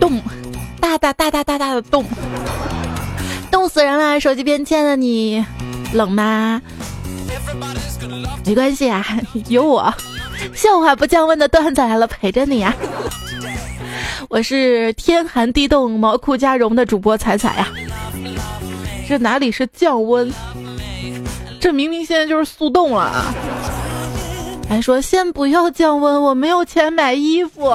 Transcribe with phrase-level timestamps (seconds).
[0.00, 0.20] 冻，
[0.80, 2.04] 大大大大大大的冻，
[3.50, 4.20] 冻死人了！
[4.20, 5.44] 手机边亲爱的你，
[5.92, 6.60] 冷吗？
[8.44, 9.04] 没关系啊，
[9.48, 9.92] 有我，
[10.54, 12.74] 笑话不降温的段子来了，陪着你呀。
[14.28, 17.68] 我是天寒地冻、毛裤加绒的主播彩彩呀。
[19.08, 20.32] 这哪里是降温？
[21.60, 23.34] 这明明现在就是速冻了啊！
[24.68, 27.72] 还说先不要降温，我没有钱买衣服。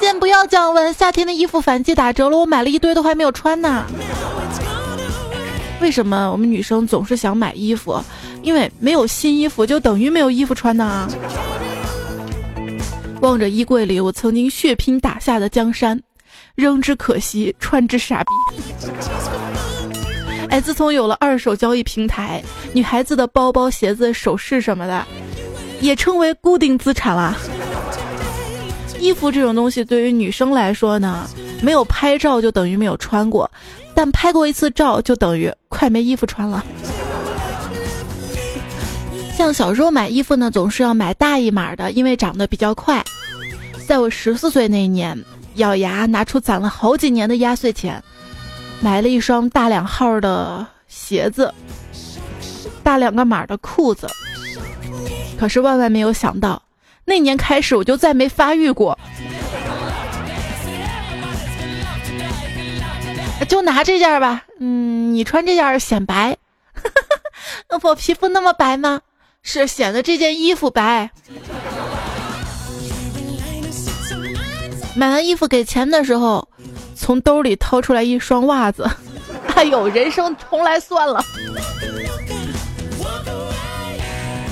[0.00, 3.84] 先不要降温，夏天的衣服反季打折了，我买了一堆都还没有穿呢。
[5.80, 8.00] 为什么我们女生总是想买衣服？
[8.42, 11.08] 因为没有新衣服就等于没有衣服穿呢。
[13.20, 16.00] 望着衣柜里我曾经血拼打下的江山，
[16.54, 18.88] 扔之可惜，穿之傻逼。
[20.50, 22.42] 哎，自从有了二手交易平台，
[22.72, 25.04] 女孩子的包包、鞋子、首饰什么的，
[25.80, 27.36] 也称为固定资产啦。
[28.98, 31.28] 衣服这种东西对于女生来说呢，
[31.60, 33.50] 没有拍照就等于没有穿过，
[33.94, 36.64] 但拍过一次照就等于快没衣服穿了。
[39.36, 43.04] 像小时候买衣服呢，总是要买大一码的，因为长得比较快。
[43.86, 45.16] 在我十四岁那一年，
[45.56, 48.02] 咬牙拿出攒了好几年的压岁钱，
[48.80, 51.52] 买了一双大两号的鞋子，
[52.82, 54.08] 大两个码的裤子。
[55.38, 56.62] 可是万万没有想到，
[57.04, 58.98] 那年开始我就再没发育过。
[63.48, 66.36] 就拿这件吧，嗯，你穿这件显白。
[67.82, 69.00] 我皮肤那么白吗？
[69.42, 71.10] 是显得这件衣服白。
[74.96, 76.48] 买完衣服给钱的时候，
[76.96, 78.90] 从兜里掏出来一双袜子。
[79.54, 81.22] 哎呦，人生重来算了。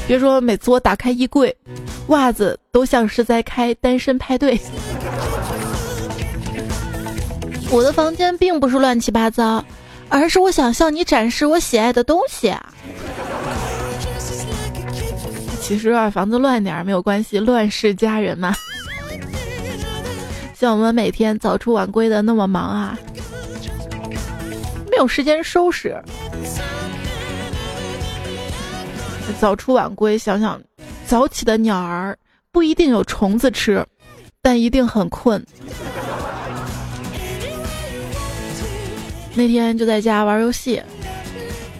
[0.06, 1.54] 别说每次我打开衣柜，
[2.08, 4.58] 袜子都像是在开单身派对。
[7.70, 9.64] 我的房间并不是乱七八糟，
[10.08, 12.72] 而是我想向你展示我喜爱的东西啊。
[15.60, 18.54] 其实啊，房子乱点没有关系，乱世佳人嘛。
[20.54, 22.98] 像我们每天早出晚归的那么忙啊，
[24.90, 25.96] 没有时间收拾。
[29.40, 30.60] 早出晚归，想想
[31.06, 32.16] 早起的鸟儿
[32.52, 33.84] 不一定有虫子吃，
[34.40, 35.44] 但一定很困。
[39.34, 40.80] 那天就在家玩游戏，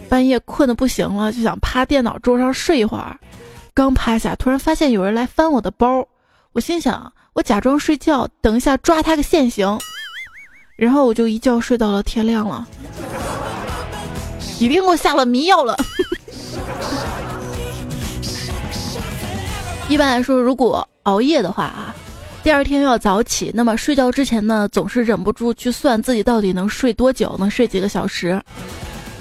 [0.09, 3.17] 半夜困得不行了，就想趴电脑桌上睡一会儿。
[3.73, 6.05] 刚趴下，突然发现有人来翻我的包，
[6.51, 9.77] 我心想，我假装睡觉，等一下抓他个现行。
[10.75, 12.67] 然后我就一觉睡到了天亮了，
[14.59, 15.77] 一定给我下了迷药了。
[19.87, 21.95] 一般来说，如果熬夜的话啊，
[22.43, 28.41] 第二天要早起，那么睡觉之前呢，总是忍不住去算自己到底能睡多久，能睡几个小时，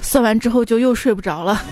[0.01, 1.63] 算完之后就又睡不着了。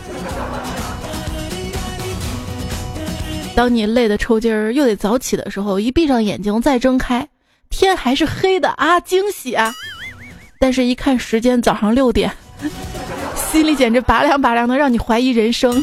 [3.54, 7.26] 当你累得抽筋儿又得早起的时候，一闭上眼睛再睁开，
[7.70, 9.00] 天还是黑的啊！
[9.00, 9.74] 惊喜啊！
[10.60, 12.30] 但是，一看时间早上六点，
[13.34, 15.82] 心里简直拔凉拔凉的，让你怀疑人生。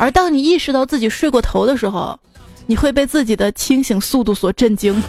[0.00, 2.18] 而当你意识到自己睡过头的时候，
[2.64, 5.00] 你会被自己的清醒速度所震惊。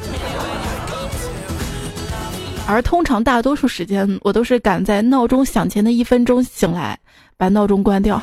[2.68, 7.00] 而通常大多数时间，我都是赶在闹钟响前的一分钟醒来，
[7.38, 8.22] 把闹钟关掉。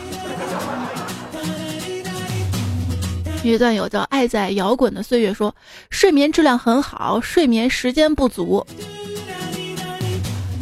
[3.43, 5.55] 一段有叫《爱在摇滚的岁月》，说
[5.89, 8.67] 睡眠质量很好，睡眠时间不足。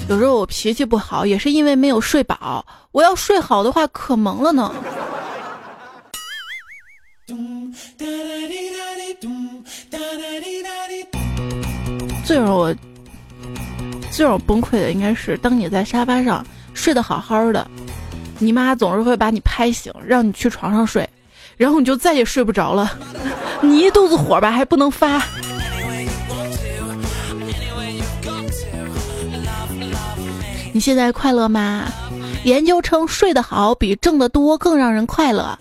[0.09, 2.65] 有时候我脾气不好，也是因为没有睡饱。
[2.93, 4.73] 我要睡好的话，可萌了呢。
[12.25, 12.75] 最让我
[14.11, 16.45] 最让我崩溃的，应该是当你在沙发上
[16.75, 17.67] 睡得好好的，
[18.39, 21.09] 你妈总是会把你拍醒，让你去床上睡。
[21.57, 22.99] 然后你就再也睡不着了，
[23.63, 25.23] 你一肚子火吧还不能发。
[30.73, 31.85] 你现在快乐吗？
[32.45, 35.59] 研究称睡得好比挣得多更让人快乐，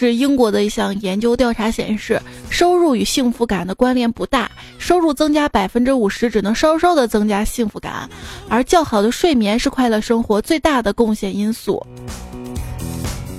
[0.00, 2.18] 是英国的一项研究调查显示，
[2.48, 8.08] 收入与幸福感的关联不大，收入增加百分之五十只能稍稍的增加幸福感，
[8.48, 11.86] 而较好的睡眠是快乐生活最大的贡献因素。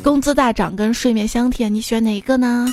[0.03, 2.67] 工资大涨跟睡眠相甜，你选哪一个呢？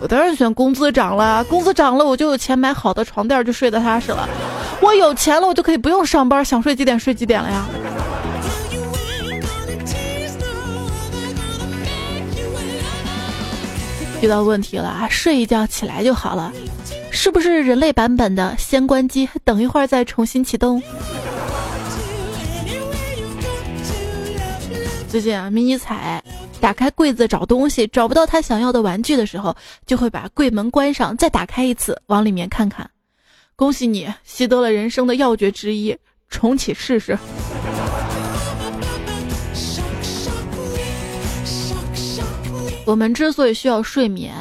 [0.00, 4.28] 我当然选工资涨了，工资涨了我就有钱买好的床垫，就睡得踏实了。
[4.82, 7.68] 我有钱了，我就可以不用上班，想睡几点睡几点了呀。
[14.22, 16.52] 遇到问题了啊，睡一觉起来就好了，
[17.10, 20.82] 是不是人类版本的先关机，等一会儿再重新启动？
[25.08, 26.22] 最近啊，迷你彩
[26.60, 29.56] 打开柜子找东西，找不到他想要的玩具的时候，
[29.86, 32.88] 就会把柜门关上，再打开一次，往里面看看。
[33.56, 35.96] 恭喜你习得了人生的要诀之一，
[36.28, 37.18] 重启试试。
[42.90, 44.34] 我们之所以需要睡眠。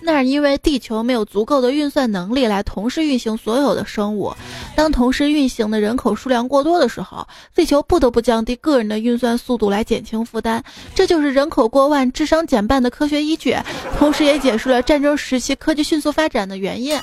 [0.00, 4.34] 那是因为地球没有足够的运算能力来同时运行所有的生物。
[4.74, 10.64] 当同时运行的人口数量过多的时候，地球不得不降低个人的运算速度来减轻负担。
[10.94, 13.54] 这就是人口过万、智商减半的科学依据，
[13.98, 16.98] 同时也解释了战争时期科技迅速发展的原因。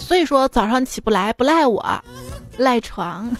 [0.00, 1.84] 所以说，早上起不来不赖我，
[2.56, 3.30] 赖床。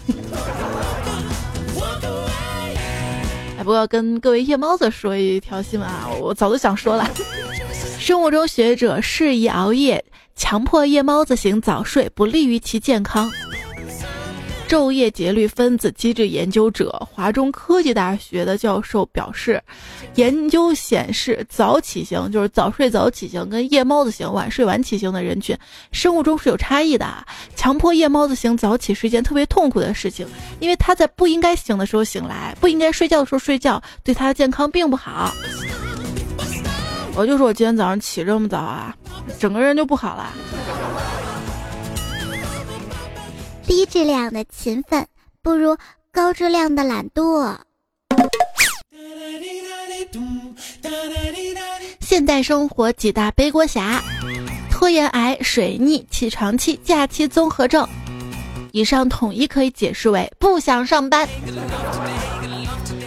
[3.65, 7.09] 不过跟各位夜猫子说一条新闻啊，我早就想说了。
[7.97, 13.27] 生物钟学者示意熬夜，强迫夜猫子型早睡不利于其健康。
[14.67, 19.61] 昼夜节律分子机制研究者、华中科技大学的教授表示，
[20.15, 25.55] 研究显示，早起型就是早睡早起型跟夜猫子型晚睡晚起型的人群，
[25.91, 27.07] 生物钟是有差异的。
[27.55, 30.27] 强迫夜猫子型早起是一件特别痛苦的事情，
[30.59, 35.31] 因为他在不应该醒的时候醒来，不应该睡觉的时候睡觉，对他的健康并不好。
[37.15, 38.95] 我就说我今天早上起这么早啊，
[39.39, 40.33] 整个人就不好了。
[43.67, 45.05] 低质量的勤奋
[45.41, 45.75] 不如
[46.11, 47.57] 高质量的懒惰。
[51.99, 54.03] 现代生活几大背锅侠：
[54.69, 57.87] 拖延癌、水逆、起床气、假期综合症。
[58.71, 61.27] 以上统一可以解释为不想上班。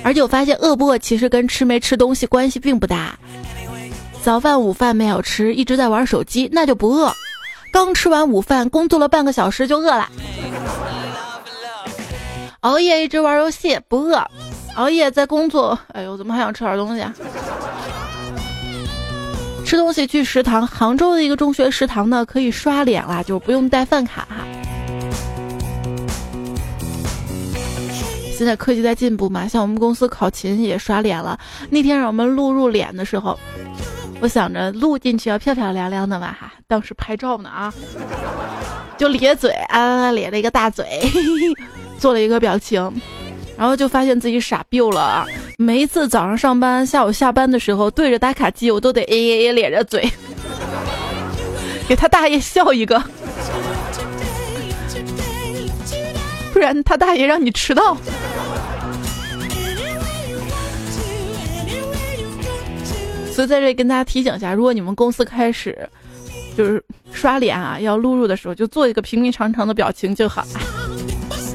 [0.03, 3.17] 而且我发现饿不饿其实跟吃没吃东西关系并不大。
[4.23, 7.13] 早饭、午饭没有吃，一直在玩手机，那就不饿。
[7.73, 10.09] 刚吃完午饭，工作了半个小时就饿了。
[12.61, 14.21] 熬夜一直玩游戏不饿，
[14.75, 17.03] 熬夜在工作，哎呦，怎么还想吃点东西？
[17.03, 17.15] 啊？
[19.65, 24.37] 吃东西去食堂，杭州的一个中学食堂呢，可以刷脸啦，就不用带饭卡哈。
[28.37, 31.39] 现在科技在进步嘛，像我们公司考勤也刷脸了。
[31.71, 33.39] 那天让我们录入脸的时候。
[34.21, 37.73] 我想着录进去要漂漂亮亮的嘛哈，当时拍照呢啊，
[38.97, 40.85] 就咧嘴啊咧了一个大嘴，
[41.99, 43.01] 做了一个表情，
[43.57, 45.25] 然后就发现自己傻逼了啊！
[45.57, 50.11] 每一次早上上班、下午下班的时候，对着打卡机，我都得哎哎哎咧着嘴，
[51.89, 53.01] 给他大爷笑一个，
[56.53, 57.97] 不然他大爷让你迟到。
[63.39, 65.89] 所以在这里跟大家提醒一下，如果你们公司开始
[66.57, 66.83] 就是
[67.13, 70.45] 刷脸啊，要录入的时候，就做一个平平常常的表情就好。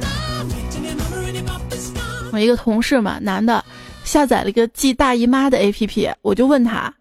[2.31, 3.61] 我一个同事嘛，男的，
[4.05, 6.93] 下载了一个记大姨妈的 APP，我就问他：“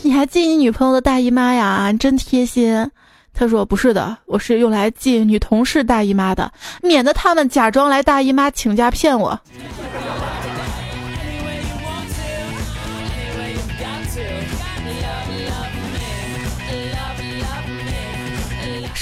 [0.00, 1.90] 你还记你女朋友的大姨妈呀？
[1.92, 2.90] 你真贴心。”
[3.34, 9.38] 他说：“不是的，我是用来记女同事大姨妈的，免得他们假装来大姨妈请假骗我。”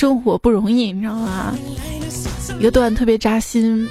[0.05, 1.57] 生活不容易，你知道吗？
[2.61, 3.89] 一个段特别扎心。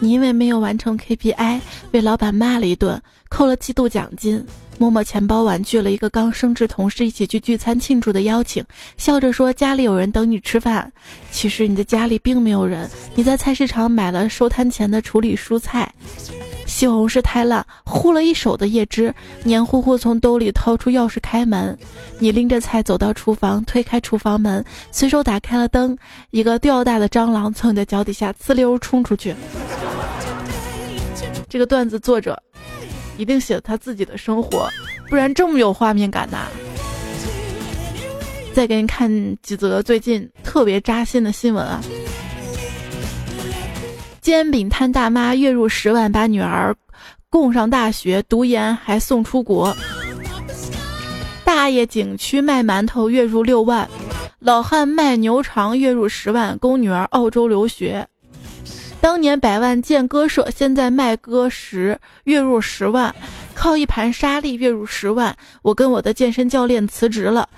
[0.00, 2.98] 你因为没有完成 KPI，被老板骂了一顿，
[3.32, 4.44] 扣了季度奖金，
[4.76, 8.62] 摸摸钱包婉拒了一个刚升职同事一起去聚餐庆祝的邀请，
[8.98, 10.92] 笑着说家里有人等你吃饭。
[11.30, 15.90] 其实你的家里并没有人，你在菜市场买了收摊前的处理蔬菜。
[16.66, 19.12] 西红柿太烂，糊了一手的叶汁，
[19.44, 21.76] 黏糊糊从兜里掏出钥匙开门。
[22.18, 25.96] 你拎着菜走到厨房，推开厨房门，随手打开了灯。
[26.32, 29.34] 一个吊大的蟑螂从你的脚底下呲溜冲出去。
[31.48, 32.40] 这个段子作者
[33.22, 34.68] 一定写他自己的生活，
[35.08, 36.48] 不然这么有画面感呐。
[38.52, 39.08] 再给你看
[39.42, 41.80] 几则最近特别扎心的新闻啊。
[44.20, 46.74] 煎饼摊大妈月入十万，把女儿
[47.30, 49.72] 供上大学读研，还送出国。
[51.44, 53.88] 大爷景区卖馒头月入六万，
[54.40, 58.04] 老汉卖牛肠月入十万，供女儿澳洲留学。
[59.02, 63.12] 当年百万建歌社，现在卖歌时月入十万，
[63.52, 65.36] 靠一盘沙粒月入十万。
[65.60, 67.48] 我跟我的健身教练辞职了。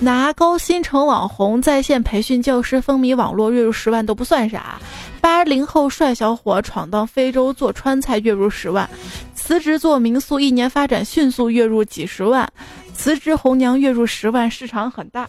[0.00, 4.78] 拿高薪成网红，在线培训教师，风靡网络，月入十万都不算啥。
[5.18, 8.88] 八零后帅小伙闯荡非洲做川菜，月入十万。
[9.34, 12.46] 辞职做民宿，一年发展迅速，月入几十万；
[12.94, 15.26] 辞职红娘，月入十万，市场很大。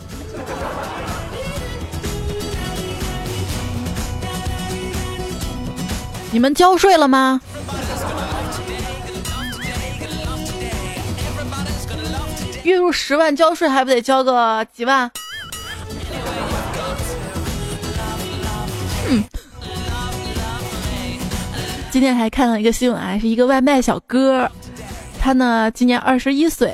[6.34, 7.40] 你们交税了吗？
[12.64, 15.12] 月入十万交税还不得交个几万？
[19.08, 19.24] 嗯。
[21.92, 24.50] 今天还看到一个新闻啊，是一个外卖小哥，
[25.22, 26.74] 他呢今年二十一岁，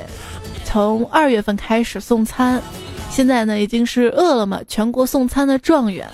[0.63, 2.61] 从二月份开始送餐，
[3.09, 6.07] 现在呢已经是饿了么全国送餐的状元，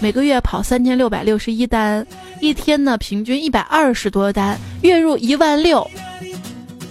[0.00, 2.06] 每个月跑三千六百六十一单。
[2.44, 5.90] 一天呢，平均一百二十多单，月入一万六。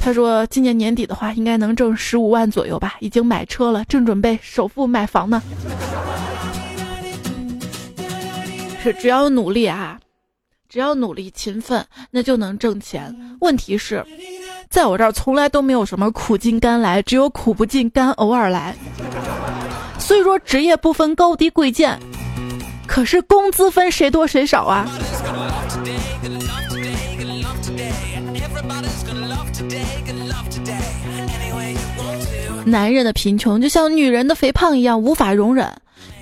[0.01, 2.95] 他说，今年年底的话，应该能挣十五万左右吧。
[2.99, 5.43] 已经买车了，正准备首付买房呢。
[8.81, 9.99] 是，只要努力啊，
[10.67, 13.15] 只要努力勤奋，那就能挣钱。
[13.39, 14.03] 问题是，
[14.71, 18.75] 在我这儿从来都没有什么苦尽甘来，只有苦不尽，甘偶尔来。
[19.99, 21.99] 所以说，职业不分高低贵贱。
[22.85, 24.87] 可是工资分谁多谁少啊？
[32.65, 35.69] 男人的贫穷就像女人的肥胖一样无法容忍，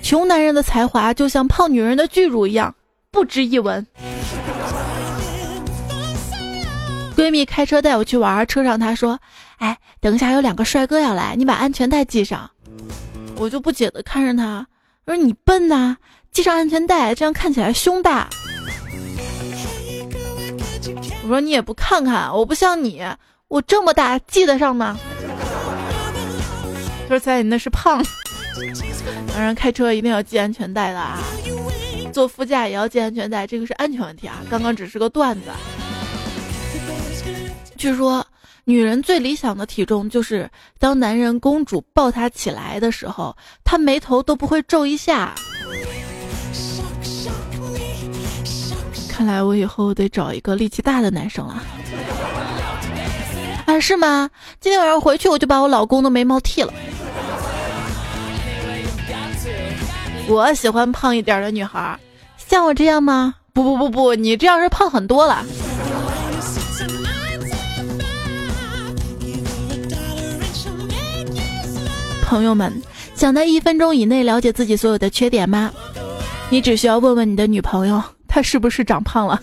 [0.02, 2.74] 穷男人的才华就像胖女人的巨乳一样
[3.10, 3.86] 不值一文。
[7.14, 9.20] 闺蜜开车带我去玩，车上她说
[9.58, 12.50] ：“哎，等一下有两个帅哥要来，你把安全带系上。”
[13.36, 14.66] 我就不解的看着他，
[15.04, 15.96] 我说：“你笨呐！”
[16.32, 18.28] 系上安全带，这样看起来胸大。
[21.22, 23.02] 我说你也不看看，我不像你，
[23.48, 24.98] 我这么大系得上吗？
[27.02, 28.02] 他说猜你那是胖。
[29.34, 31.18] 当然开车一定要系安全带的啊，
[32.12, 34.42] 坐副驾也要系安全带，这个是安全问题啊。
[34.50, 35.50] 刚刚只是个段子。
[37.76, 38.26] 据说
[38.64, 40.48] 女人最理想的体重就是
[40.78, 45.34] 当男人公主抱她起来的时候，她眉头都不会皱一下。
[49.22, 51.62] 看来我以后得找一个力气大的男生了。
[53.66, 54.28] 啊，是吗？
[54.58, 56.74] 今天晚上回去我就把我老公的眉毛剃了。
[60.26, 61.96] 我喜欢胖一点的女孩，
[62.36, 63.36] 像我这样吗？
[63.52, 65.44] 不不不不，你这样是胖很多了。
[72.24, 72.72] 朋友们，
[73.14, 75.70] 想在一分钟以内了解自己所有的缺点吗？
[76.50, 78.02] 你只需要问问你的女朋友。
[78.34, 79.38] 他是不是长胖了？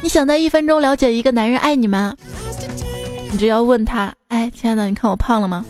[0.00, 2.14] 你想在一分钟了解一个男人爱你吗？
[3.30, 5.66] 你只要问他：“哎，亲爱的，你看我胖了吗？”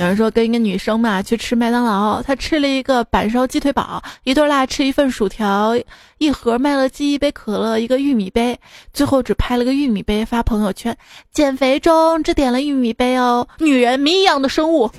[0.00, 5.74] 有人说跟一个女生嘛去吃麦当劳，她吃了一个板烧鸡腿堡，一对辣吃一份薯条，
[6.16, 8.58] 一盒麦乐鸡，一杯可乐，一个玉米杯，
[8.94, 10.96] 最后只拍了个玉米杯发朋友圈，
[11.34, 13.46] 减肥中只点了玉米杯哦。
[13.58, 14.90] 女人谜一样的生物，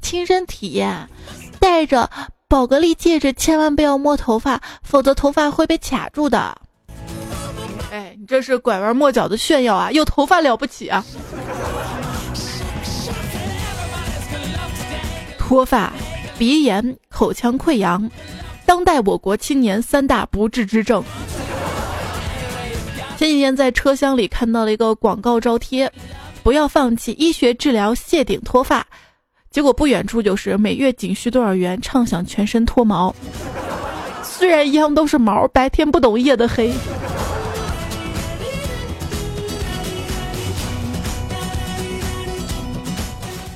[0.00, 1.06] 亲身体验，
[1.60, 2.08] 戴着
[2.48, 6.56] 宝格丽戒指千万不要摸头发，否则头发会被卡住的。
[7.90, 9.90] 哎，你这是拐弯抹角的炫耀啊！
[9.90, 11.02] 有头发了不起啊？
[15.48, 15.90] 脱发、
[16.36, 18.10] 鼻炎、口腔溃疡，
[18.66, 21.02] 当代我国青年三大不治之症。
[23.16, 25.90] 前几天在车厢里看到了一个广告招贴，
[26.42, 28.86] 不要放弃医学治疗谢顶脱发，
[29.50, 33.16] 结果不远处就是每月仅需多少元，畅享全身脱毛。
[34.22, 36.70] 虽然一样都是毛，白天不懂夜的黑。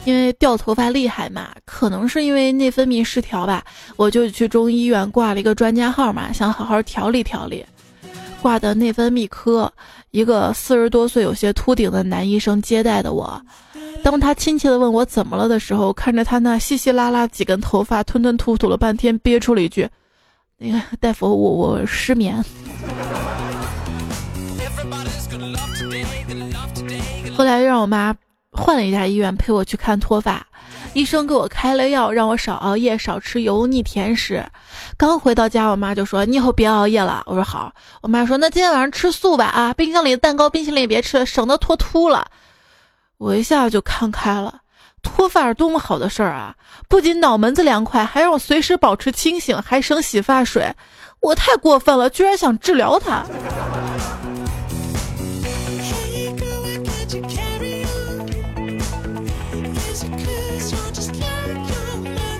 [0.05, 3.65] 因为掉头发厉害嘛，可能是因为内分泌失调吧，
[3.97, 7.65] 我就去中医院挂了一个专家号嘛，想好好调理调理。
[8.41, 9.73] 挂的内分泌科，
[10.11, 13.41] 一个四十多岁、有些秃顶的男医生接待的我。
[14.03, 19.89] 当他亲切的问我怎么了的时候，看着他那稀稀拉拉几根头发，吞吞吐吐了半天，憋出了一句
[20.59, 22.45] ：“那个大夫，我我失眠。”
[27.37, 28.13] 后来又让我妈。
[28.53, 30.47] 换了一家医院陪我去看脱发，
[30.93, 34.45] 医生给我开了药，让我少熬夜，少吃油腻甜食。
[34.97, 42.27] 刚回到家，我妈就说：“你以后别熬夜了。”我说：“好。”我妈说：“那今天晚上吃素吧，啊，冰箱里的蛋糕、冰淇淋也别吃了，省得脱秃了。”
[43.17, 44.59] 我一下就看开了，
[45.03, 46.55] 脱发是多么好的事儿啊！
[46.89, 50.71] 不仅脑门子凉快，还让我随时保持清醒，还省洗发水。
[51.21, 53.25] 我太过分了，居然想治疗它。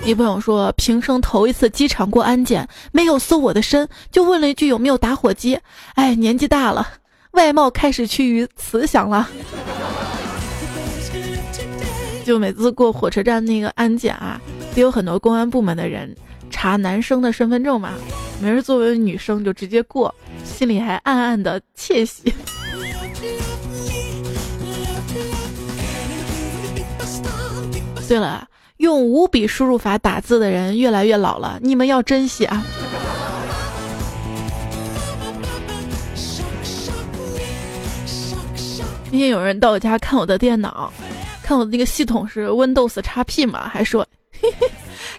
[0.05, 5.57] 一朋友说，平生头一次机场过安检，没有搜我的身，就问了一句有没有打火机。
[5.95, 6.85] 哎，年纪大了，
[7.31, 9.29] 外貌开始趋于慈祥了。
[12.25, 14.41] 就每次过火车站那个安检啊，
[14.75, 16.13] 得有很多公安部门的人
[16.49, 17.93] 查男生的身份证嘛，
[18.41, 22.33] 没人作为女生就直接过，心里还暗暗的窃喜。
[28.05, 28.45] 对了，
[28.83, 32.61] 用五笔输入法打字的人越来越老了，你们要珍惜啊！
[39.09, 40.91] 今天有人到我家看我的电脑，
[41.41, 44.05] 看我的那个系统是 Windows XP 嘛，还说，
[44.41, 44.69] 嘿嘿，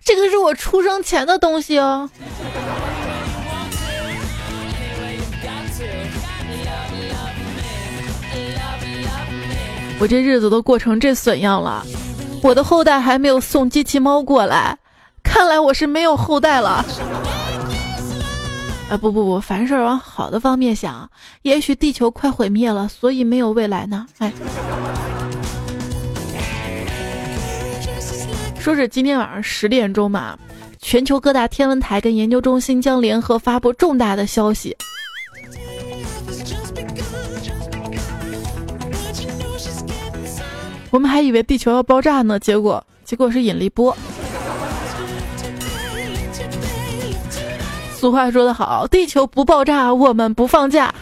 [0.04, 2.10] 这个是我出生前的东西哦。
[9.98, 11.82] 我这日子都过成这损样了。
[12.44, 14.76] 我的后代还没有送机器猫过来，
[15.22, 16.84] 看来我是没有后代了。
[18.90, 21.08] 啊不不不，凡事往好的方面想，
[21.40, 24.06] 也许地球快毁灭了，所以没有未来呢。
[24.18, 24.30] 哎，
[28.60, 30.36] 说是今天晚上十点钟嘛，
[30.78, 34.76] 全球各大天文台跟研究中心将联合发布重大的消息。
[40.94, 43.96] 我们还以为地球要爆炸呢，结果结果是引力波。
[47.96, 50.94] 俗话说得好，地球不爆炸，我们不放假。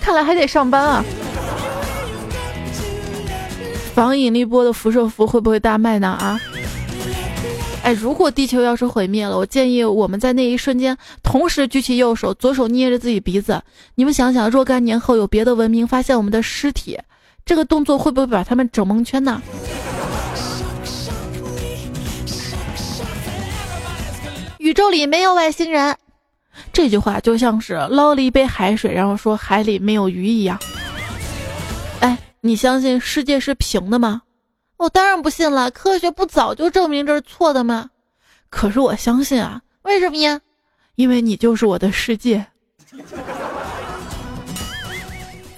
[0.00, 1.04] 看来还得上班啊！
[3.94, 6.08] 防引力波的辐射服会不会大卖呢？
[6.08, 6.40] 啊？
[7.84, 13.62] 哎，如果地球要是毁灭了，我建议我们在那一瞬间同时举起右手，左手捏着自己鼻子。
[13.94, 16.98] 你们想想，若干年后有别的文明发现我们的尸体。
[17.48, 19.40] 这个动作会不会把他们整蒙圈呢？
[24.58, 25.96] 宇宙里没有外星人，
[26.74, 30.58] 这句话就像是捞了一杯海水，然后说海里没有鱼一样。
[32.00, 34.20] 哎，你相信世界是平的吗？
[34.76, 37.88] 我当然不信了，科学不早就证明这是错的吗？
[38.50, 40.38] 可是我相信啊，为什么呀？
[40.96, 42.44] 因为你就是我的世界。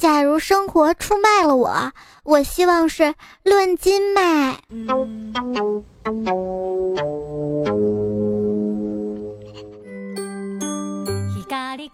[0.01, 4.57] 假如生活出卖了我，我希望是论斤卖。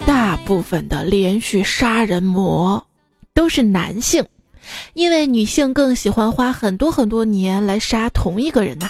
[0.06, 2.86] 大部分的连续杀人魔
[3.34, 4.24] 都是男性，
[4.94, 8.88] 因为女性更喜欢花很多很多年来杀同一个人呐。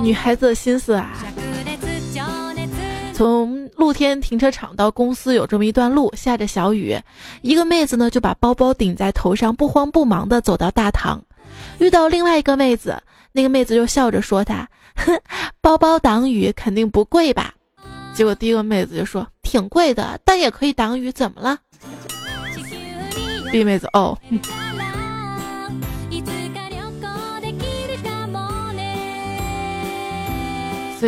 [0.00, 1.10] 女孩子的心思啊。
[3.12, 6.98] 从露天停车场到公司有这么一段路，下着小雨，
[7.42, 11.22] 一个妹子呢就把包包顶在头上，不慌不忙的走到大堂，
[11.78, 15.20] 遇到另外一个妹子，那个妹子就笑着说：“她，哼，
[15.60, 17.54] 包包挡雨肯定不贵吧？”
[18.14, 21.58] 结果第一个妹子就说：“挺贵的，但也可以挡雨，怎么了
[23.52, 24.18] ？”B 妹子哦。
[24.30, 24.38] 所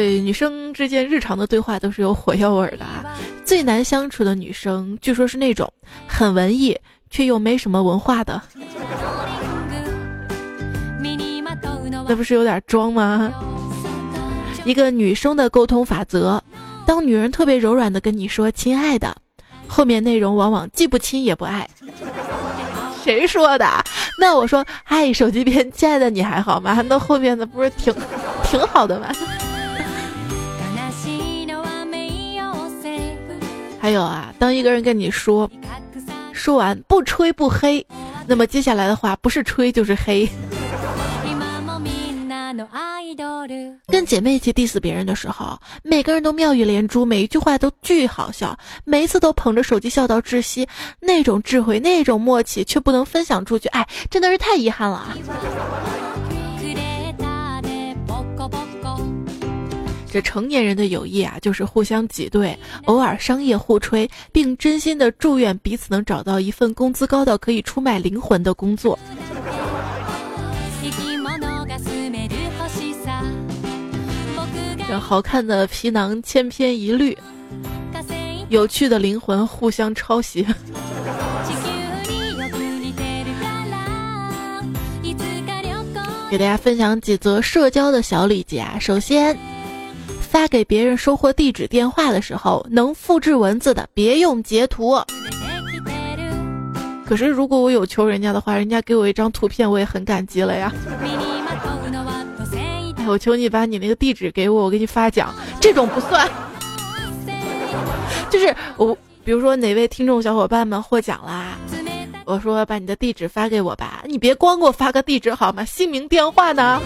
[0.01, 3.05] 以女生之间日常的对话都是有火药味的啊！
[3.45, 5.73] 最难相处的女生，据说是那种
[6.07, 6.79] 很文艺
[7.11, 8.41] 却又没什么文化的。
[12.07, 13.31] 那不是有点装吗？
[14.65, 16.43] 一个女生的沟通法则：
[16.87, 19.15] 当女人特别柔软的跟你说“亲爱的”，
[19.69, 21.69] 后面内容往往既不亲也不爱。
[23.05, 23.67] 谁说的？
[24.19, 26.83] 那我说嗨，手机边亲爱的你还好吗？
[26.89, 27.95] 那后面的不是挺
[28.45, 29.09] 挺好的吗？
[33.81, 35.51] 还有啊，当一个人跟你说，
[36.33, 37.85] 说完不吹不黑，
[38.27, 40.29] 那么接下来的话不是吹就是黑。
[43.87, 50.67] 跟姐妹一起 diss 别人的时候，每个人都妙语连珠，每一句话都巨好笑，每一次都捧着手机笑到窒息，
[51.01, 55.17] 那种智慧，那种默契，却不能分享出去，哎，真的是太遗憾了啊。
[60.11, 68.99] 这成年人的友谊啊，就是互相挤兑，偶尔商业互吹，并真心的祝愿彼此能找到一份工资高到可以出卖灵魂的工作。
[74.89, 77.17] 这好看的皮囊千篇一律，
[78.49, 80.47] 有趣的灵魂互相抄袭。
[86.31, 89.58] 给大家分享几则社交的小礼节啊，首先。
[90.39, 94.97] 发给别人收货地址、电话的时候，能复制文字的别用截图。
[97.05, 100.73] 可是如果我有求人家的话，人家给我一张图片，我也很感激了呀。
[102.97, 105.35] 哎我求你把你那个地址给我，我给你发奖。
[105.61, 106.31] 这种不算，
[108.31, 111.59] 就是我，比如说哪位听众小伙伴们获奖啦，
[112.25, 115.65] 我说把你的地址发给我吧，你别光给我发个地址好吗？
[115.65, 116.81] 姓名电话呢？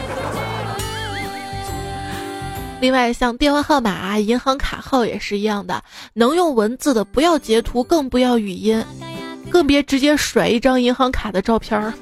[2.83, 8.85] 另外，像电话号码、银行卡号也是一样的，能用文字的不要截图，更不要语音，
[9.49, 11.95] 更别直接甩一张银行卡的照片儿。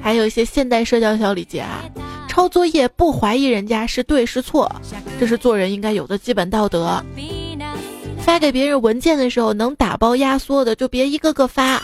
[0.00, 1.82] 还有一些现代社交小礼节啊，
[2.28, 4.70] 抄作业不怀疑人家是对是错，
[5.18, 7.04] 这是做人应该有的基本道德。
[8.20, 11.82] 发给别人文件的时候，能打包压缩的就别一个个发。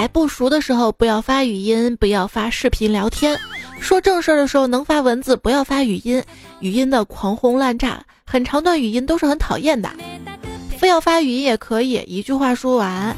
[0.00, 3.38] 还不熟的时候，不要发语音，不要发视频聊天。
[3.80, 6.24] 说正事儿的时候能发文字，不要发语音。
[6.60, 9.90] 语音的狂轰滥炸，很长段语音都是很讨厌的。
[10.78, 13.14] 非要发语音也可以，一句话说完，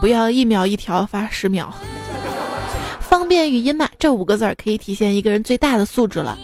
[0.00, 1.74] 不要一秒一条发十秒。
[3.00, 6.38] 方便语音嘛，这五个字儿可以体现一个人最大的素质了。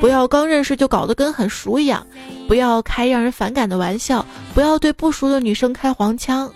[0.00, 2.06] 不要刚认识就搞得跟很熟一样，
[2.48, 6.50] 不要开让人反感的玩笑，不要对不熟的女生开黄腔。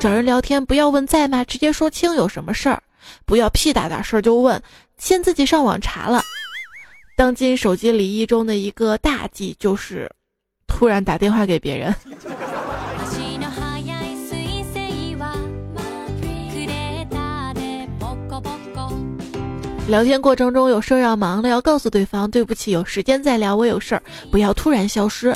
[0.00, 2.82] 找人聊天不要问在吗，直接说清有什么事儿，
[3.26, 4.60] 不要屁大点事儿就问，
[4.96, 6.22] 先自己上网查了。
[7.14, 10.10] 当今手机礼仪中的一个大忌就是，
[10.66, 11.94] 突然打电话给别人。
[19.86, 25.34] 聊天过程中有事儿要忙了，要告诉对方对不起，有时间再聊，我有事儿，不要突然消失。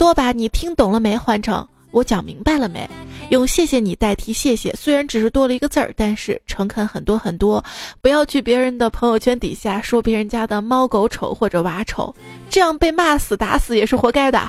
[0.00, 2.90] 多把你听懂了没换成我讲明白了没。
[3.30, 7.62] 用谢谢你代替谢谢，虽然只是多了一个字儿，但是诚恳很多很多。
[8.00, 12.14] 不要去别人的朋友圈底下说别人家的猫狗丑或者娃丑，
[12.48, 14.40] 这样被骂死打死也是活该的。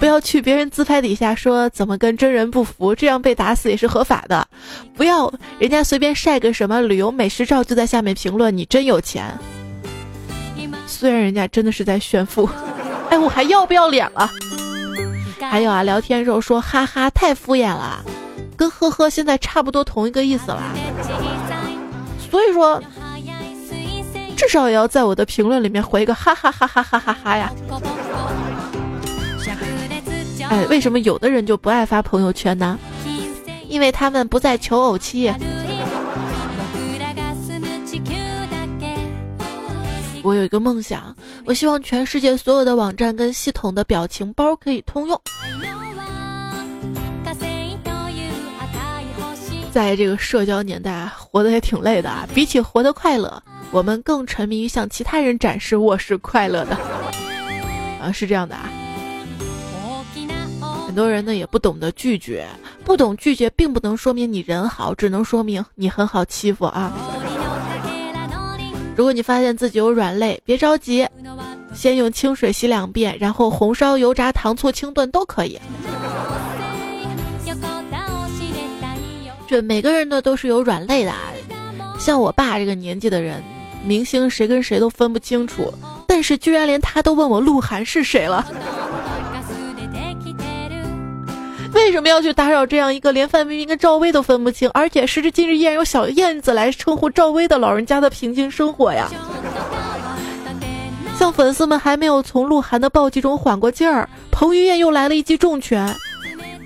[0.00, 4.46] 不要去别人自拍底下说怎么跟真人不符，这样被打死也是合法的。
[4.96, 9.36] 不要人家随便晒个什么旅游美食照就在下面评论你真有钱，
[10.86, 12.48] 虽然人家真的是在炫富。
[13.10, 14.30] 哎，我还要不要脸了？
[15.40, 18.04] 还有啊，聊天时候说哈哈太敷衍了，
[18.56, 20.62] 跟呵呵现在差不多同一个意思了。
[22.30, 22.82] 所以说，
[24.36, 27.50] 至少也要在我的评论里面回一个哈哈哈哈哈哈哈呀。
[30.50, 32.78] 哎，为什么有的人就不爱发朋友圈呢？
[33.68, 35.32] 因为他们不在求偶期。
[40.22, 45.20] 我有一个梦想，我希望全世界所有的网站跟系统的表情包可以通用。
[49.70, 52.26] 在这个社交年代，活得也挺累的啊。
[52.34, 56.76] 比起活得快乐，我们更沉迷于向其他人展示我是快乐的。
[58.02, 58.68] 啊，是这样的啊。
[60.86, 62.48] 很多人呢也不懂得拒绝，
[62.84, 66.92] 不懂拒绝并不能说明你人好，只能说明你很好欺负啊。
[68.98, 71.06] 如果你发现自己有软肋，别着急，
[71.72, 75.56] 先用清水洗两遍，然后红烧、油炸、糖醋、清炖都可以。
[79.46, 81.30] 这每个人呢都是有软肋的啊，
[81.96, 83.40] 像我爸这个年纪的人，
[83.84, 85.72] 明星谁跟谁都分不清楚，
[86.08, 88.44] 但是居然连他都问我鹿晗是谁了。
[91.78, 99.08] 为什么要去打扰这样一个连范冰冰跟赵薇都分不清，而且时至今日依然有小燕子来称呼赵薇的老人家的平静生活呀？
[101.16, 105.80] 像粉丝们还没有从鹿晗的暴击中缓过劲儿，彭于晏又来了一记重拳。
[105.80, 105.96] 啊，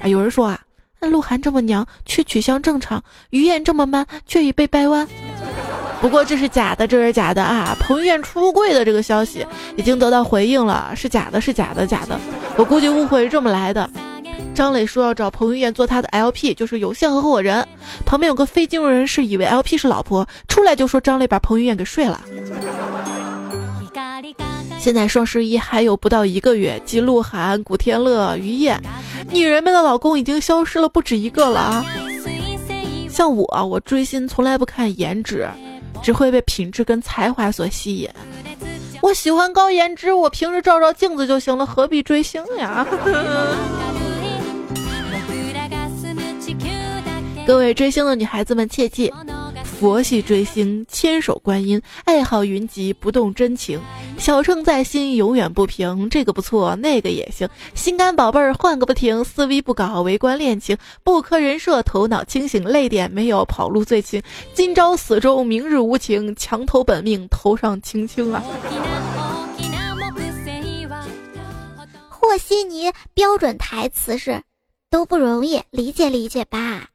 [0.07, 0.59] 有人说啊，
[0.99, 5.07] 那鹿晗这么娘却取向正常，于晏这么 man 却已被掰弯。
[6.01, 7.77] 不过这是假的，这是假的啊！
[7.79, 9.47] 彭于晏出柜的这个消息
[9.77, 12.19] 已经得到回应了，是假的，是假的，假的。
[12.57, 13.89] 我估计误会是这么来的。
[14.55, 17.67] 张磊说要找彭于晏做他的 LP，就是有限合伙人。
[18.05, 22.21] 旁边有个非金融人士以为 LP 是老婆，出来就说张磊把彭于晏给睡了。
[24.79, 28.81] 现在双十一还有不到一个月，即鹿晗、古天乐、于晏，
[29.31, 31.87] 女人们的老公已经消失了不止一个了啊！
[33.09, 35.49] 像我，我追星从来不看颜值，
[36.03, 38.11] 只会被品质跟才华所吸引。
[39.03, 42.87] 我喜欢高颜值，我平时照照镜子就行了，何必追星呀？
[47.45, 49.13] 各位追星的女孩子们，切记，
[49.65, 53.81] 佛系追星，千手观音，爱好云集，不动真情，
[54.17, 56.09] 小秤在心，永远不平。
[56.09, 64.23] 这个不错，那个也行，心肝宝贝儿换个不停，思维不搞，围观恋情，不磕人设，头脑清醒，泪点没有，跑路最轻。
[64.55, 68.43] 今朝死忠，明日无情，墙头本命，头上青青啊。
[72.09, 74.43] 和稀泥标准台词是：
[74.89, 76.92] 都不容易，理解理解吧。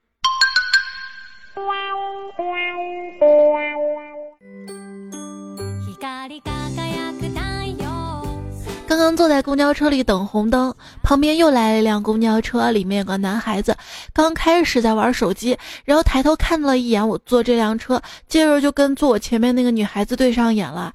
[8.87, 13.75] 刚刚坐在公交车里等红灯，旁边又来了一辆公交车，里面有个男孩子，
[14.13, 20.93] 刚开始在玩手机，然后抬头看了一眼我坐这辆车，接着就跟坐我前面那个女孩子对上眼了。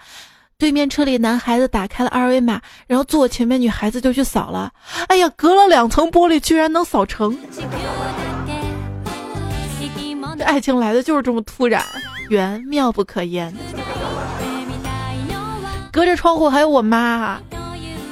[0.58, 4.72] 对面车里男孩子打开了二维码，然后坐我前面女孩子就去扫了。
[5.08, 7.36] 哎呀，隔了两层玻璃居然能扫成！
[10.42, 11.84] 爱情来的就是这么突然，
[12.28, 13.54] 缘妙不可言。
[15.92, 17.40] 隔着窗户还有我妈。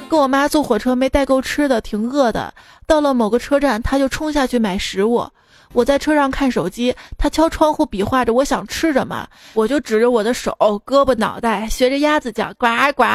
[0.09, 2.53] 跟我妈坐火车没带够吃的，挺饿的。
[2.85, 5.25] 到了某个车站，她就冲下去买食物。
[5.71, 10.51] 我在车上看手机，她敲窗户比划着我想吃什么，我就指着我的手、
[10.85, 13.05] 胳膊、脑袋，学着鸭子叫呱呱，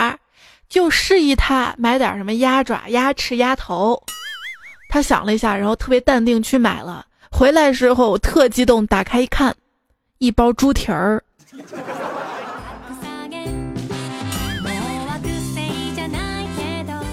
[0.71, 4.03] 就示意她买点什么鸭爪、鸭翅、鸭头。
[4.89, 7.05] 她想了一下，然后特别淡定去买了。
[7.39, 9.55] 回来时候我特激动，打开一看，
[10.17, 11.23] 一包猪蹄儿。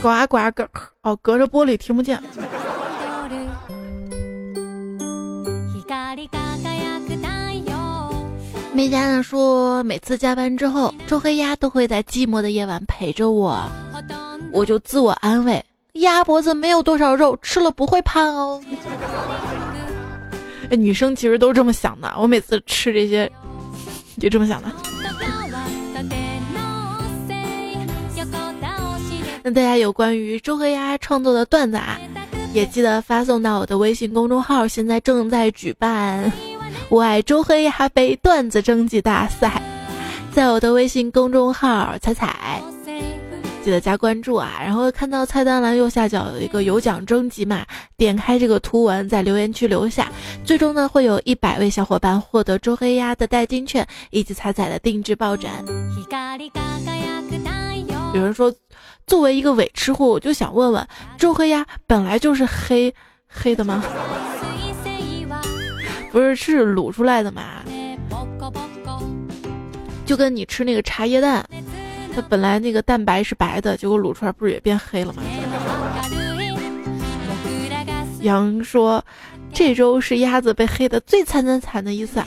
[0.01, 0.69] 呱呱咯
[1.01, 2.17] 哦，隔着玻璃听不见。
[8.71, 13.61] 梅家呢说，每次加班之后，周黑鸭都会在寂寞的夜晚陪着我，
[14.53, 18.63] 我就自我安慰：鸭脖子没有多少肉，吃了不会胖哦。
[20.69, 23.31] 哎，女生其实都这么想的，我每次吃这些
[24.19, 24.71] 就这么想的。
[29.45, 31.99] 那大家有关于周黑鸭创作的段子啊，
[32.53, 34.65] 也记得发送到我的微信公众号。
[34.65, 36.31] 现在正在举办
[36.87, 39.61] “我爱周黑鸭杯”段子征集大赛，
[40.31, 42.61] 在我的微信公众号“彩彩”，
[43.63, 44.59] 记得加关注啊。
[44.61, 47.65] 然后看到菜单栏右下角有一个有奖征集嘛，
[47.97, 50.11] 点开这个图文，在留言区留下，
[50.43, 55.49] 最终呢会有一百位小伙伴获得周黑鸭的代金券以及彩彩的定制抱枕。
[58.13, 58.53] 有人说。
[59.05, 62.91] 作为一个伪吃货，我就想问问，周黑鸭本来就是黑
[63.27, 63.83] 黑的吗？
[66.09, 67.43] 不是，是卤出来的嘛？
[70.05, 71.45] 就跟你吃那个茶叶蛋，
[72.15, 75.23] 它本来那个蛋白是白的，结果卤出来不是也变黑了吗？
[78.21, 79.03] 羊说，
[79.53, 82.21] 这周是鸭子被黑的最惨惨惨的一次。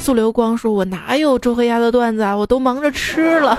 [0.00, 3.58] 素流光说，我哪有周黑鸭的段子啊，我都忙着吃了。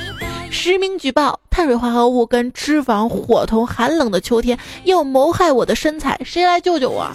[0.50, 7.06] 实名举报：碳水化合物跟脂肪伙同寒冷的秋天，要谋害我的身材，谁来救救我？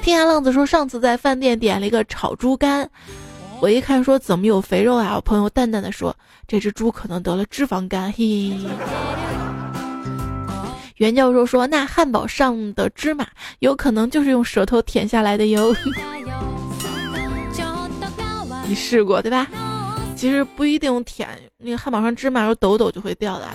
[0.00, 2.88] 天涯浪子说：上次在饭店点了一个炒猪肝，
[3.60, 5.16] 我一看说怎么有肥肉啊？
[5.16, 6.16] 我朋友淡淡的说：
[6.48, 8.10] 这只猪可能得了脂肪肝。
[8.12, 8.58] 嘿，
[10.96, 13.26] 袁教授说：那汉堡上的芝麻
[13.58, 15.76] 有可能就是用舌头舔下来的哟。
[18.66, 19.46] 你试过对吧？
[20.16, 23.46] 其实不一定舔那个汉堡上芝麻，有抖抖就会掉的。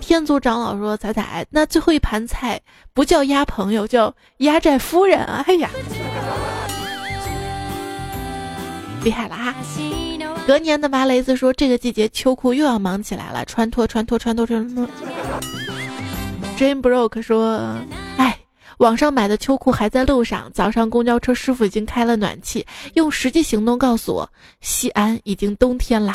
[0.00, 2.60] 天族长老说：“彩彩，那最后一盘菜
[2.92, 5.70] 不叫鸭朋友，叫压寨夫人。”哎呀，
[9.04, 9.54] 厉害了哈！
[10.46, 14.88] 隔年的麻雷子说：“这个季节秋裤又要忙起来了，穿脱穿脱穿脱穿脱。”
[16.58, 17.76] Jane Broke 说
[18.16, 18.38] ：“哎。”
[18.78, 24.28] 网上买的秋裤还在路上，早上公交车师傅已经开了暖气，用实际行动告诉我，
[24.60, 26.12] 西安已经冬天了。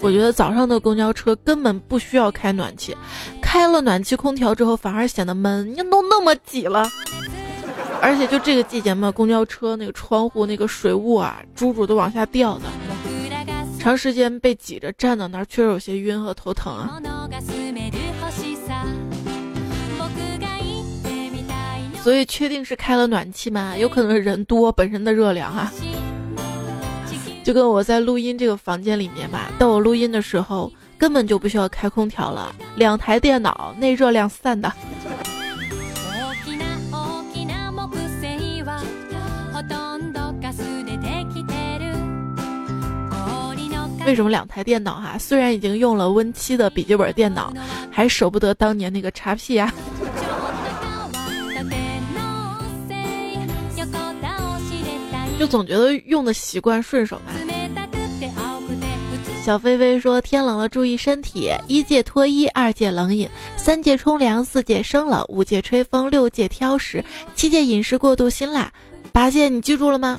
[0.00, 2.96] 我觉得早上的公交车根本不需要开暖气，
[3.54, 6.90] 开了暖气空调之后反而显得闷，你都那么挤了，
[8.02, 12.64] 而且就这个季节嘛，公交车那个窗户那个水雾啊，珠珠都往下掉的。
[13.78, 17.00] 长时间被挤着站到那儿，确实有些晕和头疼啊。
[22.02, 23.76] 所以确定是开了暖气吗？
[23.78, 25.72] 有可能是人多本身的热量啊。
[27.44, 30.72] 就跟我在录音这个房间里面吧，到我录音的时候
[31.04, 34.72] 根本就不需要开空调了，两台电脑内热量散的。
[44.06, 45.18] 为什么两台电脑哈？
[45.18, 47.52] 虽然已经用了 Win 七的笔记本电脑，
[47.90, 49.70] 还舍不得当年那个叉 P 呀？
[55.38, 57.53] 就总觉得用的习惯顺手嘛。
[59.44, 63.28] 小飞飞说：“天冷了注意身体，一戒脱衣，二戒冷饮，
[63.58, 67.04] 三戒冲凉，四戒生冷，五戒吹风，六戒挑食，
[67.34, 68.72] 七戒饮食过度辛辣，
[69.12, 70.18] 八戒你记住了吗？”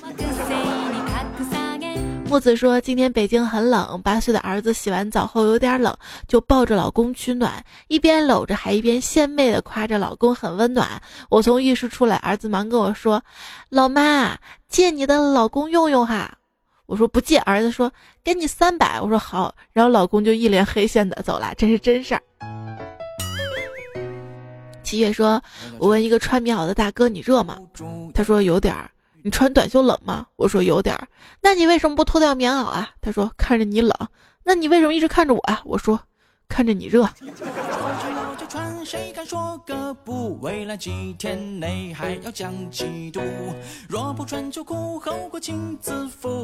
[2.29, 11.01] 木子说：“今天北京很冷，八岁的儿子洗完澡后有点冷，就抱着老公取暖，一边搂着还一边献媚的夸着老公很温暖。
[11.31, 13.23] 我从浴室出来，儿子忙跟我说
[13.69, 14.37] ：‘老妈，
[14.69, 16.37] 借你的老公用用哈。’
[16.85, 17.39] 我说不借。
[17.39, 17.91] 儿子说
[18.25, 19.55] ：‘给你三百。’我说好。
[19.71, 22.21] 然后老公就一脸黑线的走了，这是真事儿。”
[24.83, 25.41] 七月说
[25.79, 27.57] ：“我问一个穿棉袄的大哥，你热吗？”
[28.13, 28.89] 他说：“有点儿。”
[29.23, 30.27] 你穿短袖冷吗？
[30.35, 31.07] 我说有点儿。
[31.41, 32.91] 那你为什么不脱掉棉袄啊？
[33.01, 33.91] 他说看着你冷。
[34.43, 35.61] 那你为什么一直看着我啊？
[35.65, 35.99] 我说
[36.47, 37.09] 看着你热。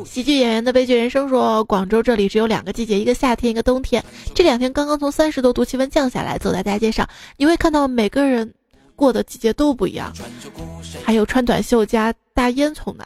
[0.06, 4.04] 喜剧演员的悲剧人生说，广州这里只有两个季节，一个夏天，一个冬天。
[4.36, 8.54] 这两天刚刚从三十多度气温降下来，走在大街上，你会看到每个人。
[8.94, 10.14] 过的季节都不一样，
[11.04, 13.06] 还有穿短袖加大烟囱的，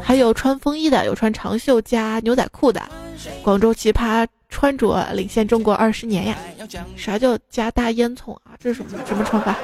[0.00, 2.80] 还有穿风衣的，有穿长袖加牛仔裤的。
[3.42, 6.36] 广州奇葩穿着领先中国二十年呀！
[6.96, 8.56] 啥叫加大烟囱啊？
[8.58, 9.56] 这是什么什么穿法？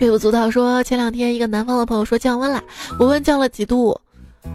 [0.00, 2.62] 微不足道说，前两天一个南方的朋友说降温了，
[2.98, 4.00] 我问降了几度，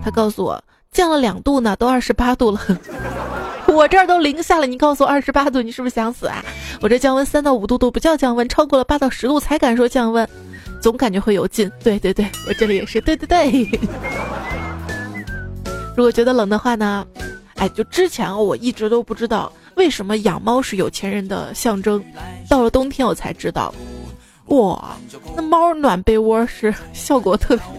[0.03, 0.61] 他告诉我
[0.91, 2.59] 降了两度呢，都二十八度了。
[3.67, 6.43] 我这儿都零下了，你告诉我二十八度，你是不是想死啊？
[6.81, 10.27] 我这降温三到五度都不叫降温，超过了八到十度才敢说降温，
[10.81, 11.71] 总感觉会有劲。
[11.83, 13.69] 对对对，我这里也是，对对对。
[15.95, 17.05] 如果觉得冷的话呢，
[17.55, 22.03] 哎，就之前我一直都不知道为什么养猫是有钱人的象征，
[22.49, 23.73] 到了冬天我才知道，
[24.47, 24.95] 哇，
[25.35, 27.65] 那猫暖被窝是效果特别。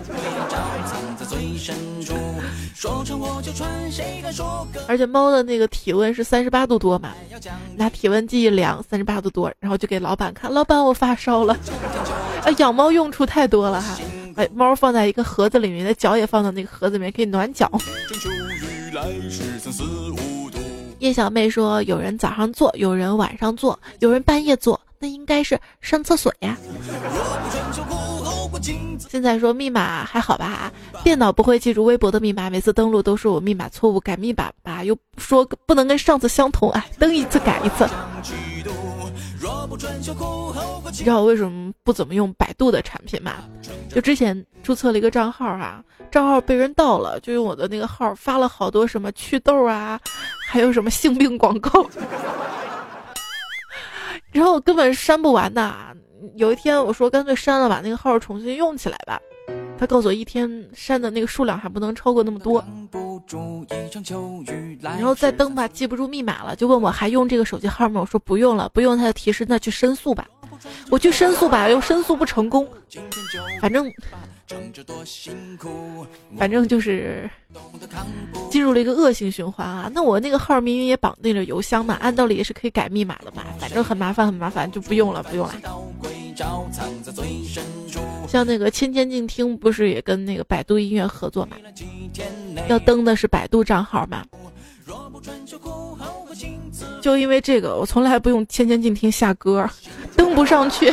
[4.86, 7.10] 而且猫的那个体温是三十八度多嘛，
[7.76, 11.56] 拿体温计一量，三十八度多，然后就给老板看，老板我发烧了。
[12.44, 13.98] 啊，养猫用处太多了哈，
[14.34, 17.70] 把猫放在一个盒子里面，的脚也放到那个盒子里面，可以暖脚。
[20.98, 26.56] 叶小妹说，有人早上做，有人晚上做，有人半夜做，那应该是上厕所呀。
[29.08, 30.72] 现在说密码还好吧？
[31.04, 37.86] 电脑不会记住微博的密码，每次登录都是我密码错误，改密码吧，又说不能跟上次相同，哎，登一次改一次。
[39.70, 43.34] 你知道我为什么不怎么用百度的产品吗？
[43.88, 50.00] 就之前注册了一个账号啊，账号被人盗了，就用我的那个号发了好多什么祛痘啊，
[50.48, 51.88] 还有什么性病广告，
[54.32, 55.94] 然后根本删不完呐。
[56.34, 59.20] 有一天我说干脆删了，把那个号重新用起来吧。
[59.78, 62.62] 他告诉我一天删的那个数量还不能超过那么多。
[64.80, 68.00] 然后再登吧，记不住密码了，就问我还用这个手机号吗？
[68.00, 70.26] 我说不用了，不用他就提示那去申诉吧。
[70.90, 72.66] 我去申诉吧，又申诉不成功。
[73.60, 73.90] 反正。
[76.38, 77.28] 反正就是
[78.50, 79.90] 进入了一个恶性循环啊！
[79.94, 83.44] 那我那个号明明也绑定了邮箱嘛，按道理也是可以改密码的嘛。
[83.58, 85.54] 反正很麻烦，很麻烦，就不用了，不用了。
[88.28, 91.56] 像那个千千静听不是也跟那个百度音乐合作嘛？
[92.68, 94.22] 要登的是百度账号嘛？
[97.00, 99.68] 就因为这个，我从来不用千千静听下歌，
[100.14, 100.92] 登不上去。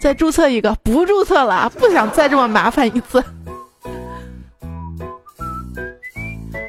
[0.00, 3.22] 再注册一个，不注册了，不想再这么麻烦一次。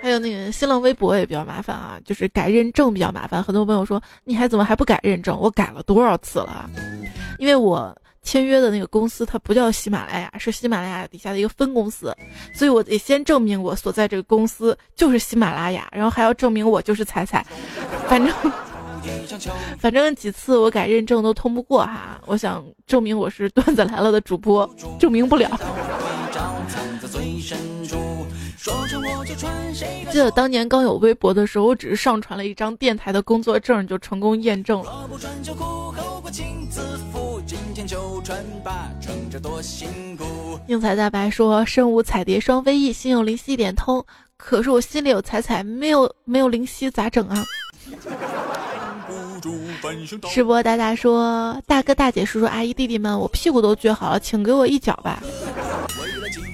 [0.01, 3.41] 还有那个新浪微博也比较麻烦啊，就是改认证比较麻烦。
[3.41, 5.39] 很多朋友说，你还怎么还不改认证？
[5.39, 6.69] 我改了多少次了？
[7.37, 12.15] 因为我签约的那个公司它不叫喜马拉雅，是喜马拉雅底下的一个分公司，
[12.53, 17.45] 所以我得先证明我所在这个公司就是喜马拉雅，然后还要证明我就是彩彩，
[18.07, 18.33] 反正。
[19.79, 25.49] 反正几次我改认证都通不过哈，我想证明我是段子来了的主播，证明不了。
[30.11, 35.09] 记得当年刚有微博的时候，我只是上传了一张电台的工作证，就成功验证了。
[40.67, 44.05] 宁采大白说：“身无彩蝶双飞翼，心有灵犀一点通。”
[44.37, 47.43] 可是我心里有彩彩，没有没有灵犀，咋整啊？
[50.29, 55.21] 吃播大大说：“大哥大姐叔叔阿姨弟弟们，我屁股都撅好了，请给我一脚吧。”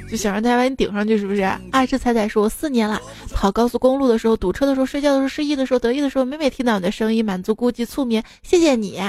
[0.09, 1.41] 就想让大家把你顶上去，是不是？
[1.71, 2.99] 爱吃彩彩说：“我四年了，
[3.33, 8.23] 跑高速公路的时候堵车的时候睡觉的时候失忆的时候得意的时候，每每听到你的声音，满足孤寂促眠。
[8.41, 8.99] 谢谢你。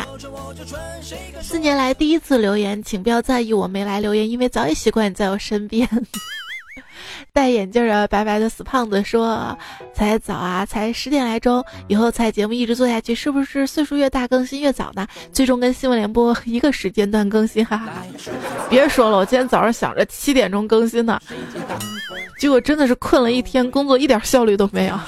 [1.41, 5.89] 四年来第一次留言，请不要在意我没来留言，因为早已习惯你在我身边。”
[7.33, 9.57] 戴眼镜的白白的死胖子说
[9.95, 15.07] ：“才早啊，才十点来钟，以后才节目一直做下去，是不是岁数越大更新越早呢？
[15.33, 18.03] 最终跟新闻联播一个时间段更新，哈哈！
[18.69, 21.21] 别说了，我今天早上想着七点钟更新呢，
[22.39, 24.99] 结果真的是困了一天，工作一点效率都没有。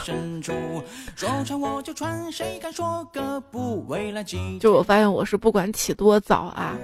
[4.60, 6.76] 就我发现我是不管起多早啊，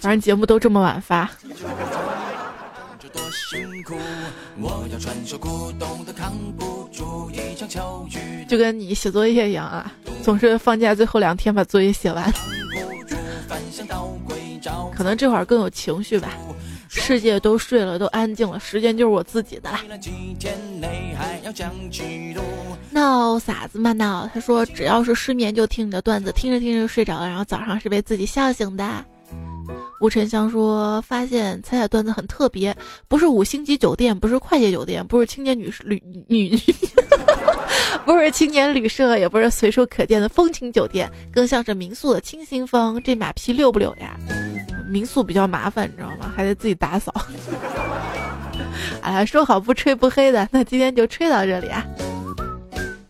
[0.00, 1.28] 反正节目都这么晚发。”
[8.48, 9.92] 就跟你写作业一样啊，
[10.22, 12.32] 总是放假最后两天把作业写完。
[14.94, 16.30] 可能这会儿更有情绪吧，
[16.88, 19.78] 世界都睡了，都安静了，时间就是我自己的了。
[22.90, 29.04] 闹傻子嘛闹，他说只要是失眠就听你的段子，听着听着就睡着了，然后早上是被自己笑醒的。
[30.02, 32.76] 吴沉香说：“发现彩彩段子很特别，
[33.06, 36.58] 不是五星级酒店，不是快捷酒店，不是青年女旅女，
[38.04, 43.00] 不是青年旅社，也不是随处可见的风情酒店，更像是民宿的清新风。
[43.04, 44.16] 这马屁溜不溜呀？
[44.90, 46.32] 民宿比较麻烦，你知道吗？
[46.34, 47.14] 还得自己打扫。
[49.02, 51.86] 哎，说好不吹不黑的，那今天就吹到这里啊。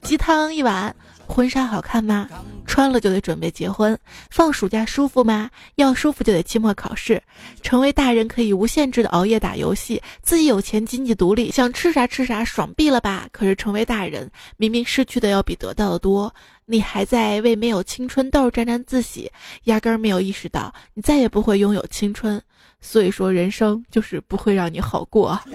[0.03, 0.95] 鸡汤一碗，
[1.27, 2.29] 婚纱好看吗？”
[2.73, 3.99] 穿了就得准备结婚，
[4.31, 5.51] 放暑假舒服吗？
[5.75, 7.23] 要舒服就得期末考试。
[7.61, 13.29] 成为大人可以无限制的熬夜打游戏，自己有钱经济独立，想吃啥吃啥，爽毙了吧？
[13.31, 19.31] 可是成为大人，明明失去的要比得到的多，你还在为没有青春痘沾沾自喜，
[19.65, 22.41] 压根儿没有意识到你再也不会拥有青春。
[22.81, 25.39] 所以说，人生就是不会让你好过。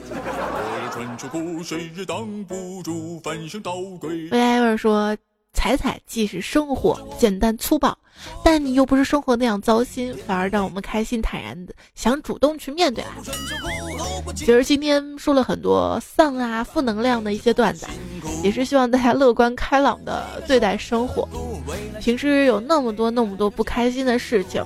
[4.29, 5.17] 为艾文说。
[5.57, 7.97] 彩彩既是生活简单粗暴，
[8.43, 13.15] 但你又不是生活那样糟心，反而让我们开心坦然的想主动去面对啊。
[14.35, 17.87] 其实今天说了很多丧啊、负能量的一些段子，
[18.43, 21.27] 也是希望大家乐观开朗的对待生活。
[21.99, 24.63] 平时有那么多那么多不开心的事情，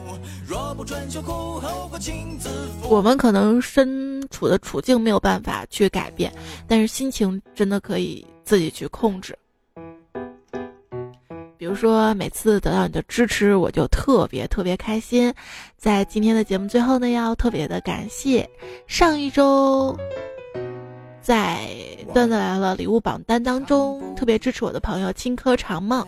[2.90, 6.34] 我们可能身处的处境没有办法去改变，
[6.68, 9.34] 但是心情真的可以自己去控制。
[11.62, 15.32] 比如说，每次得到你的支持，我就特别特别开心。
[15.78, 18.50] 在今天的节目最后呢，要特别的感谢
[18.88, 19.96] 上一周。
[21.22, 21.70] 在
[22.16, 26.04] 段子来了礼物榜单当中，特别支持我的朋友青稞长梦，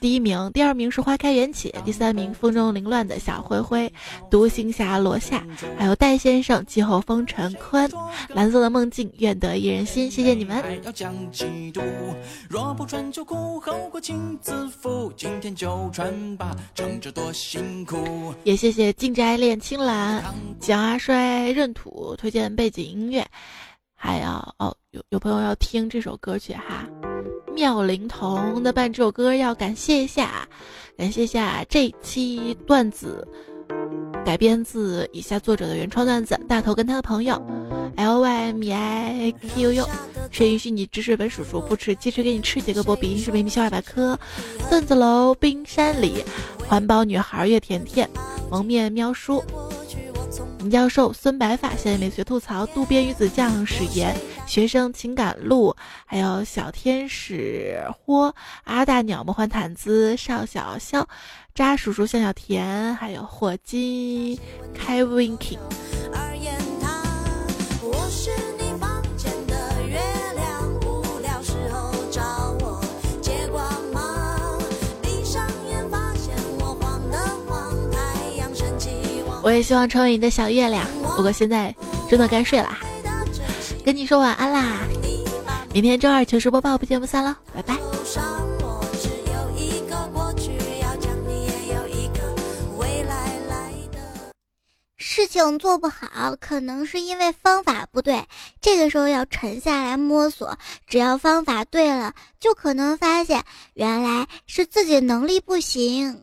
[0.00, 3.92] 第一名，第二名是花开缘起，第三名风中凌乱的小灰灰，
[4.28, 5.46] 独行侠罗夏，
[5.78, 7.88] 还有戴先生，季候风尘坤，
[8.28, 10.60] 蓝色的梦境，愿得一人心，谢谢你们。
[18.42, 20.24] 也谢谢静斋恋青蓝，
[20.58, 23.11] 蒋阿衰闰土推荐背景音。
[23.11, 23.11] 乐，
[23.94, 26.86] 还要哦，有有朋友要听这首歌曲哈，
[27.54, 30.48] 妙龄童的伴这首歌要感谢一下，
[30.96, 33.26] 感谢一下这期段子
[34.24, 37.40] 改编自以下作者的原创段子，大头跟他的朋友
[37.96, 39.88] ，L Y M I Q U
[40.30, 43.18] 谁允许你支持本叔叔不吃鸡翅给你吃几个波比？
[43.18, 44.18] 是美米小百科，
[44.70, 46.24] 段子楼冰山里，
[46.66, 48.08] 环保女孩月甜甜，
[48.50, 49.42] 蒙面喵叔。
[50.62, 55.74] 林教授、孙白发、现在美学吐槽、渡边鱼子酱、史岩、学生情感录，
[56.06, 58.32] 还有小天使豁、
[58.62, 61.08] 阿大鸟魔幻毯子、邵小肖、
[61.52, 64.38] 渣叔叔、向小甜，还有火金、
[64.72, 65.58] 开 winking。
[79.42, 80.86] 我也希望成为你的小月亮，
[81.16, 81.74] 不过现在
[82.08, 82.78] 真的该睡了，
[83.84, 84.78] 跟你说晚安啦！
[85.74, 87.76] 明天周二糗事播报不见不散喽，拜拜。
[94.96, 98.24] 事情做不好，可能是因为方法不对，
[98.60, 106.22] 这个时候要沉下来摸索，只要方法对了，就可能发现原来是自己能力不行。